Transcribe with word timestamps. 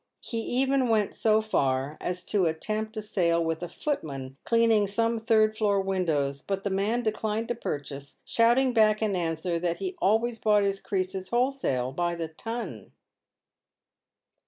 He 0.21 0.39
even 0.39 0.89
went 0.89 1.13
so 1.13 1.43
far 1.43 1.99
as 2.01 2.23
to 2.23 2.47
attempt 2.47 2.97
a 2.97 3.03
sale 3.03 3.45
with 3.45 3.61
a 3.61 3.67
footman 3.67 4.35
cleaning 4.45 4.87
some 4.87 5.19
third 5.19 5.55
floor 5.55 5.79
windows, 5.79 6.41
but 6.41 6.63
the 6.63 6.71
man 6.71 7.03
declined 7.03 7.49
to 7.49 7.53
purchase, 7.53 8.17
shouting 8.25 8.73
back 8.73 9.03
in 9.03 9.15
answer 9.15 9.59
that 9.59 9.77
he" 9.77 9.95
always 10.01 10.39
bought 10.39 10.63
his 10.63 10.79
creases 10.79 11.29
wholesale— 11.29 11.91
by 12.01 12.15
the 12.15 12.29
ton." 12.29 12.93